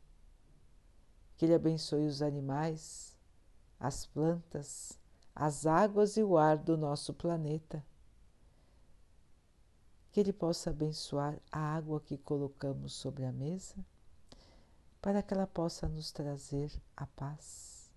Que 1.37 1.45
Ele 1.45 1.53
abençoe 1.53 2.07
os 2.07 2.23
animais, 2.23 3.15
as 3.79 4.07
plantas, 4.07 4.99
as 5.35 5.67
águas 5.67 6.17
e 6.17 6.23
o 6.23 6.35
ar 6.35 6.57
do 6.57 6.75
nosso 6.75 7.13
planeta. 7.13 7.85
Que 10.11 10.19
Ele 10.19 10.33
possa 10.33 10.71
abençoar 10.71 11.39
a 11.51 11.59
água 11.59 12.01
que 12.01 12.17
colocamos 12.17 12.93
sobre 12.93 13.23
a 13.23 13.31
mesa, 13.31 13.85
para 14.99 15.21
que 15.21 15.31
ela 15.31 15.45
possa 15.45 15.87
nos 15.87 16.11
trazer 16.11 16.71
a 16.97 17.05
paz, 17.05 17.91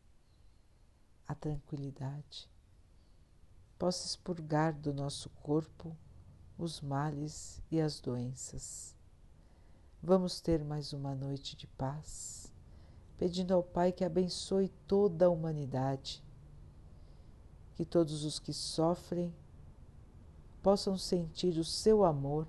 a 1.27 1.35
tranquilidade 1.35 2.55
possa 3.79 4.07
expurgar 4.07 4.73
do 4.73 4.93
nosso 4.93 5.29
corpo 5.43 5.95
os 6.59 6.81
males 6.81 7.63
e 7.71 7.81
as 7.81 8.01
doenças. 8.01 8.97
Vamos 10.03 10.41
ter 10.41 10.65
mais 10.65 10.93
uma 10.93 11.15
noite 11.15 11.57
de 11.57 11.67
paz, 11.67 12.53
pedindo 13.19 13.53
ao 13.53 13.63
Pai 13.63 13.93
que 13.93 14.05
abençoe 14.05 14.69
toda 14.87 15.27
a 15.27 15.31
humanidade, 15.31 16.25
que 17.75 17.85
todos 17.85 18.25
os 18.25 18.39
que 18.39 18.53
sofrem 18.53 19.35
possam 20.63 20.97
sentir 20.97 21.59
o 21.59 21.65
seu 21.65 22.05
amor, 22.05 22.47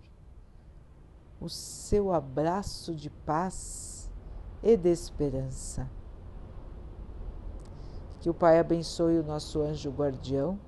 o 1.41 1.49
seu 1.49 2.13
abraço 2.13 2.95
de 2.95 3.09
paz 3.09 4.09
e 4.63 4.77
de 4.77 4.89
esperança. 4.89 5.89
Que 8.21 8.29
o 8.29 8.33
Pai 8.33 8.59
abençoe 8.59 9.19
o 9.19 9.23
nosso 9.23 9.61
anjo 9.61 9.91
guardião 9.91 10.59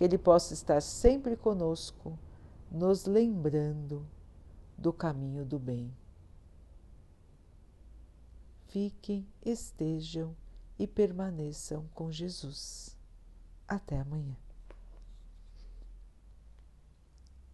que 0.00 0.04
Ele 0.04 0.16
possa 0.16 0.54
estar 0.54 0.80
sempre 0.80 1.36
conosco, 1.36 2.18
nos 2.70 3.04
lembrando 3.04 4.08
do 4.74 4.94
caminho 4.94 5.44
do 5.44 5.58
bem. 5.58 5.94
Fiquem, 8.68 9.28
estejam 9.44 10.34
e 10.78 10.86
permaneçam 10.86 11.86
com 11.92 12.10
Jesus. 12.10 12.96
Até 13.68 14.00
amanhã. 14.00 14.34